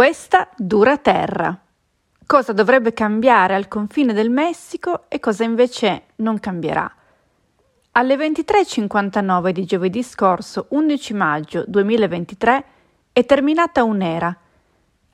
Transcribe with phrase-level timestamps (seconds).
[0.00, 1.54] Questa dura terra.
[2.24, 6.90] Cosa dovrebbe cambiare al confine del Messico e cosa invece non cambierà.
[7.90, 12.64] Alle 23.59 di giovedì scorso, 11 maggio 2023,
[13.12, 14.34] è terminata un'era.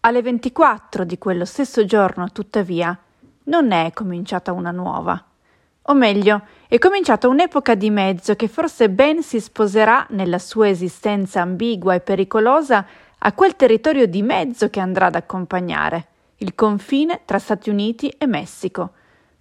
[0.00, 2.98] Alle 24 di quello stesso giorno, tuttavia,
[3.44, 5.22] non è cominciata una nuova.
[5.82, 11.42] O meglio, è cominciata un'epoca di mezzo che forse ben si sposerà nella sua esistenza
[11.42, 12.86] ambigua e pericolosa
[13.22, 16.06] a quel territorio di mezzo che andrà ad accompagnare,
[16.38, 18.92] il confine tra Stati Uniti e Messico,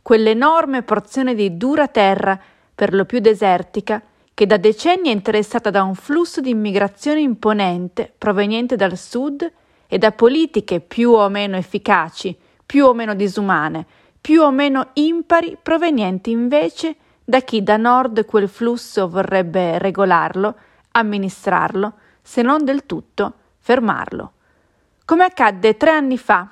[0.01, 2.37] quell'enorme porzione di dura terra
[2.75, 4.01] per lo più desertica,
[4.33, 9.49] che da decenni è interessata da un flusso di immigrazione imponente proveniente dal sud
[9.87, 13.85] e da politiche più o meno efficaci, più o meno disumane,
[14.19, 20.55] più o meno impari provenienti invece da chi da nord quel flusso vorrebbe regolarlo,
[20.91, 23.35] amministrarlo, se non del tutto
[23.69, 24.31] fermarlo.
[25.05, 26.47] Come accadde tre anni fa,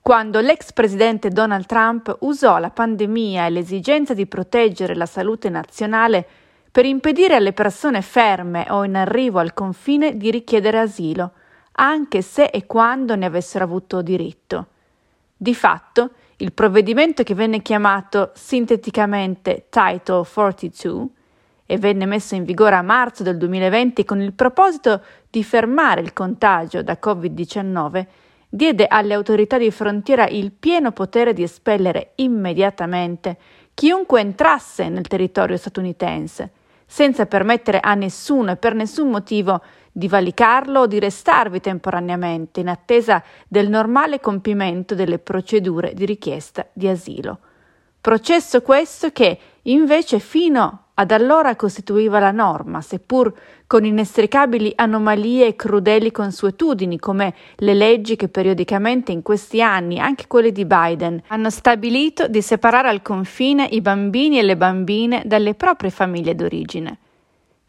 [0.00, 6.26] quando l'ex presidente Donald Trump usò la pandemia e l'esigenza di proteggere la salute nazionale
[6.72, 11.32] per impedire alle persone ferme o in arrivo al confine di richiedere asilo,
[11.72, 14.68] anche se e quando ne avessero avuto diritto.
[15.36, 21.08] Di fatto, il provvedimento che venne chiamato sinteticamente Title 42
[21.66, 26.12] e venne messo in vigore a marzo del 2020 con il proposito di fermare il
[26.12, 28.06] contagio da Covid-19
[28.54, 33.36] diede alle autorità di frontiera il pieno potere di espellere immediatamente
[33.74, 36.52] chiunque entrasse nel territorio statunitense,
[36.86, 42.68] senza permettere a nessuno e per nessun motivo di valicarlo o di restarvi temporaneamente in
[42.68, 47.38] attesa del normale compimento delle procedure di richiesta di asilo.
[48.00, 53.32] Processo questo che, invece, fino ad allora costituiva la norma, seppur
[53.66, 60.26] con inestricabili anomalie e crudeli consuetudini, come le leggi che periodicamente in questi anni, anche
[60.28, 65.54] quelle di Biden, hanno stabilito di separare al confine i bambini e le bambine dalle
[65.54, 66.98] proprie famiglie d'origine.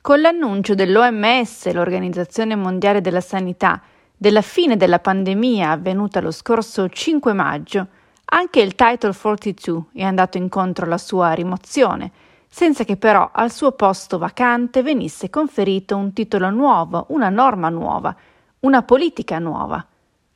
[0.01, 3.81] Con l'annuncio dell'OMS, l'Organizzazione Mondiale della Sanità,
[4.15, 7.87] della fine della pandemia avvenuta lo scorso 5 maggio,
[8.25, 12.11] anche il Title 42 è andato incontro alla sua rimozione,
[12.55, 18.15] senza che però al suo posto vacante venisse conferito un titolo nuovo, una norma nuova,
[18.61, 19.85] una politica nuova.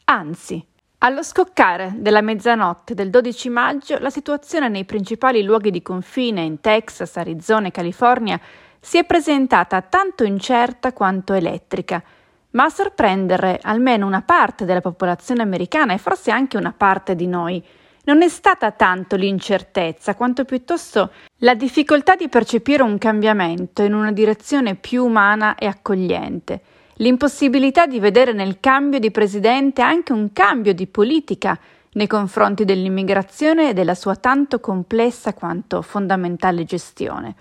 [0.03, 0.61] Anzi,
[0.97, 6.59] allo scoccare della mezzanotte del 12 maggio, la situazione nei principali luoghi di confine in
[6.59, 8.37] Texas, Arizona e California
[8.81, 12.03] si è presentata tanto incerta quanto elettrica,
[12.49, 17.27] ma a sorprendere almeno una parte della popolazione americana e forse anche una parte di
[17.27, 17.63] noi
[18.09, 21.11] non è stata tanto l'incertezza quanto piuttosto
[21.41, 26.61] la difficoltà di percepire un cambiamento in una direzione più umana e accogliente,
[26.95, 31.59] l'impossibilità di vedere nel cambio di presidente anche un cambio di politica
[31.91, 37.35] nei confronti dell'immigrazione e della sua tanto complessa quanto fondamentale gestione.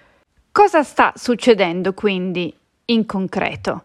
[0.53, 2.55] Cosa sta succedendo quindi
[2.87, 3.85] in concreto?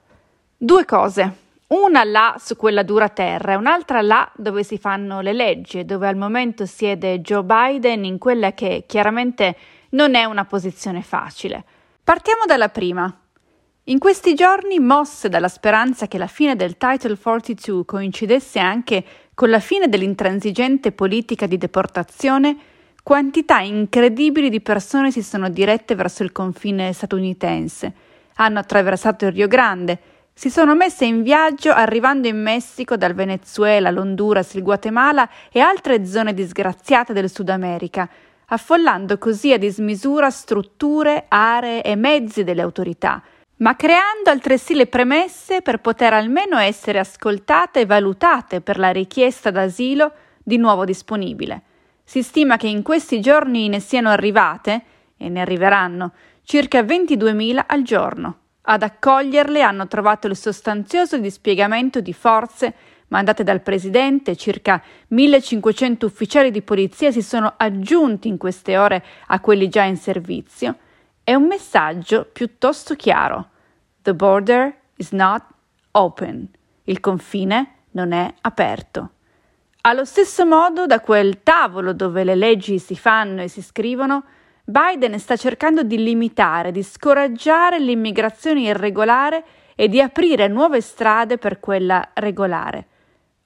[0.57, 1.42] Due cose
[1.73, 6.07] una là su quella dura terra e un'altra là dove si fanno le leggi dove
[6.07, 9.55] al momento siede Joe Biden in quella che chiaramente
[9.89, 11.63] non è una posizione facile.
[12.03, 13.11] Partiamo dalla prima.
[13.87, 19.49] In questi giorni, mosse dalla speranza che la fine del Title 42 coincidesse anche con
[19.49, 22.55] la fine dell'intransigente politica di deportazione,
[23.01, 27.93] quantità incredibili di persone si sono dirette verso il confine statunitense,
[28.35, 33.91] hanno attraversato il Rio Grande, si sono messe in viaggio arrivando in Messico dal Venezuela,
[33.91, 38.09] l'Honduras, il Guatemala e altre zone disgraziate del Sud America,
[38.47, 43.21] affollando così a dismisura strutture, aree e mezzi delle autorità,
[43.57, 49.51] ma creando altresì le premesse per poter almeno essere ascoltate e valutate per la richiesta
[49.51, 50.11] d'asilo
[50.43, 51.61] di nuovo disponibile.
[52.03, 54.83] Si stima che in questi giorni ne siano arrivate,
[55.15, 56.11] e ne arriveranno,
[56.43, 58.37] circa 22.000 al giorno.
[58.65, 62.73] Ad accoglierle hanno trovato il sostanzioso dispiegamento di forze
[63.13, 69.39] mandate dal presidente, circa 1500 ufficiali di polizia si sono aggiunti in queste ore a
[69.39, 70.77] quelli già in servizio,
[71.23, 73.49] è un messaggio piuttosto chiaro.
[74.01, 75.43] The border is not
[75.91, 76.47] open.
[76.85, 79.09] Il confine non è aperto.
[79.81, 84.23] Allo stesso modo, da quel tavolo dove le leggi si fanno e si scrivono,
[84.65, 89.43] Biden sta cercando di limitare, di scoraggiare l'immigrazione irregolare
[89.75, 92.87] e di aprire nuove strade per quella regolare.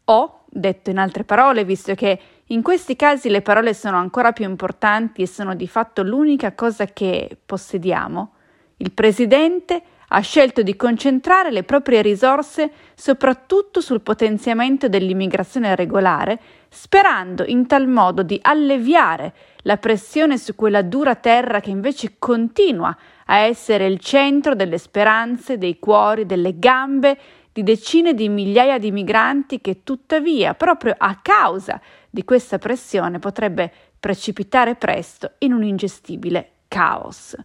[0.05, 4.45] O, detto in altre parole, visto che in questi casi le parole sono ancora più
[4.45, 8.33] importanti e sono di fatto l'unica cosa che possediamo,
[8.77, 16.39] il Presidente ha scelto di concentrare le proprie risorse soprattutto sul potenziamento dell'immigrazione regolare,
[16.69, 19.33] sperando in tal modo di alleviare
[19.63, 22.95] la pressione su quella dura terra che invece continua
[23.25, 27.17] a essere il centro delle speranze, dei cuori, delle gambe
[27.51, 33.71] di decine di migliaia di migranti che tuttavia, proprio a causa di questa pressione, potrebbe
[33.99, 37.35] precipitare presto in un ingestibile caos.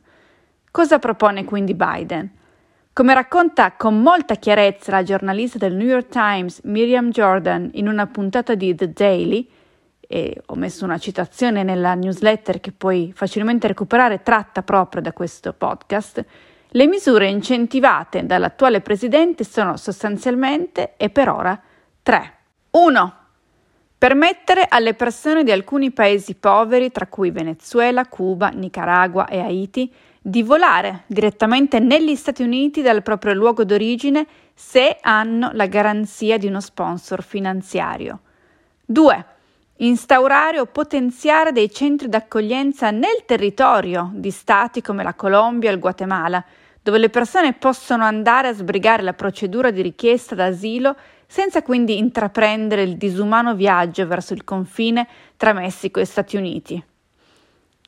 [0.70, 2.40] Cosa propone quindi Biden?
[2.94, 8.06] Come racconta con molta chiarezza la giornalista del New York Times Miriam Jordan in una
[8.06, 9.48] puntata di The Daily,
[10.06, 15.54] e ho messo una citazione nella newsletter che puoi facilmente recuperare tratta proprio da questo
[15.54, 16.22] podcast,
[16.68, 21.58] le misure incentivate dall'attuale presidente sono sostanzialmente e per ora
[22.02, 22.34] tre.
[22.72, 23.14] 1.
[24.02, 30.43] Permettere alle persone di alcuni paesi poveri, tra cui Venezuela, Cuba, Nicaragua e Haiti, di
[30.43, 36.60] volare direttamente negli Stati Uniti dal proprio luogo d'origine se hanno la garanzia di uno
[36.60, 38.22] sponsor finanziario.
[38.87, 39.26] 2.
[39.76, 45.78] Instaurare o potenziare dei centri d'accoglienza nel territorio di stati come la Colombia e il
[45.78, 46.44] Guatemala,
[46.82, 50.96] dove le persone possono andare a sbrigare la procedura di richiesta d'asilo
[51.32, 55.08] senza quindi intraprendere il disumano viaggio verso il confine
[55.38, 56.84] tra Messico e Stati Uniti.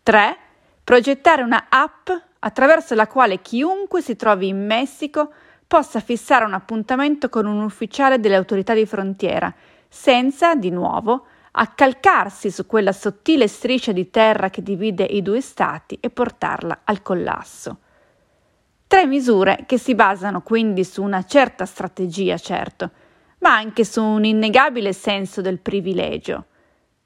[0.03, 0.37] 3
[0.83, 2.09] progettare una app
[2.39, 5.31] attraverso la quale chiunque si trovi in Messico
[5.67, 9.53] possa fissare un appuntamento con un ufficiale delle autorità di frontiera,
[9.91, 15.99] senza, di nuovo, accalcarsi su quella sottile striscia di terra che divide i due stati
[16.01, 17.77] e portarla al collasso.
[18.87, 22.91] Tre misure che si basano quindi su una certa strategia, certo,
[23.45, 26.47] ma anche su un innegabile senso del privilegio.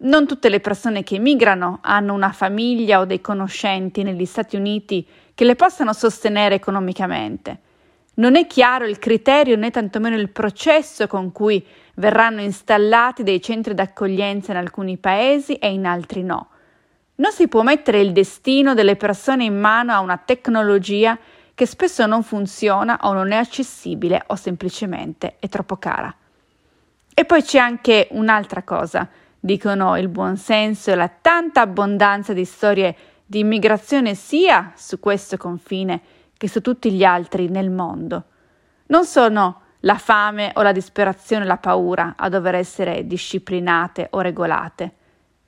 [0.03, 5.05] Non tutte le persone che migrano hanno una famiglia o dei conoscenti negli Stati Uniti
[5.35, 7.59] che le possano sostenere economicamente.
[8.15, 11.65] Non è chiaro il criterio né tantomeno il processo con cui
[11.97, 16.51] verranno installati dei centri d'accoglienza in alcuni paesi e in altri no.
[17.17, 21.19] Non si può mettere il destino delle persone in mano a una tecnologia
[21.53, 26.15] che spesso non funziona o non è accessibile o semplicemente è troppo cara.
[27.19, 29.09] E poi c'è anche un'altra cosa
[29.41, 32.95] dicono il buonsenso e la tanta abbondanza di storie
[33.27, 36.01] di immigrazione sia su questo confine
[36.37, 38.23] che su tutti gli altri nel mondo.
[38.87, 44.21] Non sono la fame o la disperazione o la paura a dover essere disciplinate o
[44.21, 44.93] regolate.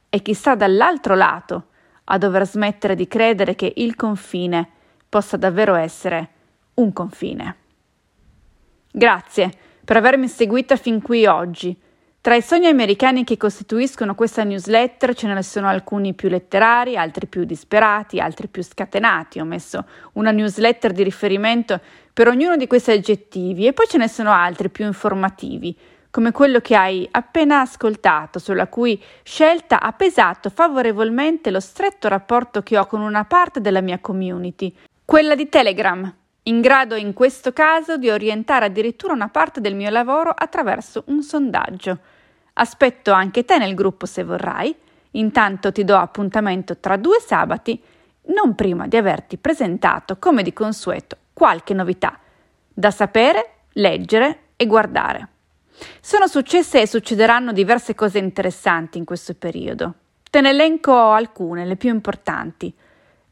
[0.09, 1.67] È chi sta dall'altro lato
[2.03, 4.69] a dover smettere di credere che il confine
[5.09, 6.31] possa davvero essere
[6.75, 7.57] un confine.
[8.91, 11.77] Grazie per avermi seguita fin qui oggi.
[12.21, 17.27] Tra i sogni americani che costituiscono questa newsletter ce ne sono alcuni più letterari, altri
[17.27, 19.41] più disperati, altri più scatenati.
[19.41, 21.81] Ho messo una newsletter di riferimento
[22.13, 25.77] per ognuno di questi aggettivi e poi ce ne sono altri più informativi,
[26.13, 32.63] come quello che hai appena ascoltato, sulla cui scelta ha pesato favorevolmente lo stretto rapporto
[32.63, 34.73] che ho con una parte della mia community,
[35.05, 36.15] quella di Telegram,
[36.51, 41.23] in grado in questo caso di orientare addirittura una parte del mio lavoro attraverso un
[41.23, 41.99] sondaggio.
[42.55, 44.75] Aspetto anche te nel gruppo se vorrai,
[45.13, 47.81] intanto ti do appuntamento tra due sabati,
[48.27, 52.19] non prima di averti presentato, come di consueto, qualche novità
[52.73, 55.29] da sapere, leggere e guardare.
[56.01, 59.95] Sono successe e succederanno diverse cose interessanti in questo periodo.
[60.29, 62.75] Te ne elenco alcune, le più importanti.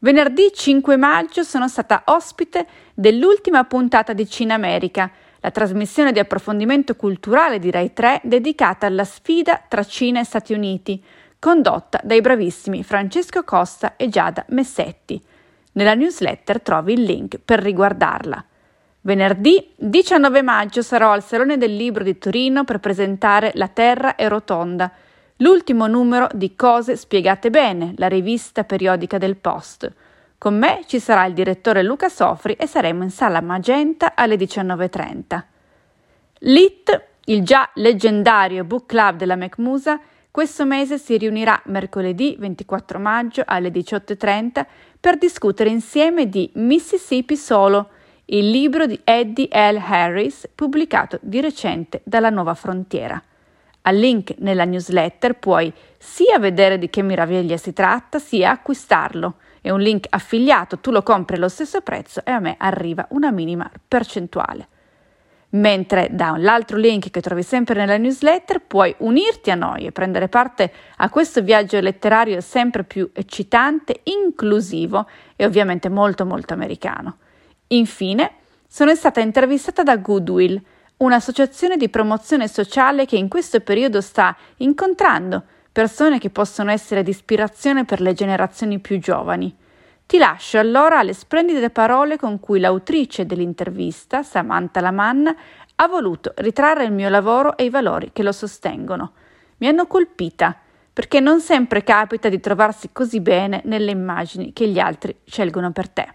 [0.01, 6.95] Venerdì 5 maggio sono stata ospite dell'ultima puntata di Cina America, la trasmissione di approfondimento
[6.95, 11.03] culturale di Rai 3 dedicata alla sfida tra Cina e Stati Uniti,
[11.37, 15.21] condotta dai bravissimi Francesco Costa e Giada Messetti.
[15.73, 18.45] Nella newsletter trovi il link per riguardarla.
[19.01, 24.29] Venerdì 19 maggio sarò al Salone del Libro di Torino per presentare La Terra è
[24.29, 24.89] rotonda,
[25.41, 29.91] l'ultimo numero di Cose spiegate bene, la rivista periodica del Post.
[30.37, 35.43] Con me ci sarà il direttore Luca Sofri e saremo in sala Magenta alle 19.30.
[36.39, 39.99] L'IT, il già leggendario book club della McMusa,
[40.31, 44.65] questo mese si riunirà mercoledì 24 maggio alle 18.30
[44.99, 47.89] per discutere insieme di Mississippi Solo,
[48.25, 49.77] il libro di Eddie L.
[49.77, 53.21] Harris pubblicato di recente dalla Nuova Frontiera.
[53.89, 59.37] Al link nella newsletter puoi sia vedere di che meraviglia si tratta, sia acquistarlo.
[59.61, 63.31] È un link affiliato, tu lo compri allo stesso prezzo e a me arriva una
[63.31, 64.67] minima percentuale.
[65.53, 70.27] Mentre da l'altro link che trovi sempre nella newsletter puoi unirti a noi e prendere
[70.27, 77.17] parte a questo viaggio letterario sempre più eccitante, inclusivo e ovviamente molto molto americano.
[77.69, 78.33] Infine,
[78.71, 80.61] Sono stata intervistata da Goodwill,
[80.99, 87.11] un'associazione di promozione sociale che in questo periodo sta incontrando persone che possono essere di
[87.11, 89.55] ispirazione per le generazioni più giovani.
[90.05, 95.35] Ti lascio allora alle splendide parole con cui l'autrice dell'intervista, Samantha Lamanna,
[95.75, 99.13] ha voluto ritrarre il mio lavoro e i valori che lo sostengono.
[99.57, 100.57] Mi hanno colpita,
[100.91, 105.87] perché non sempre capita di trovarsi così bene nelle immagini che gli altri scelgono per
[105.89, 106.13] te.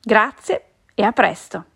[0.00, 1.75] Grazie e a presto!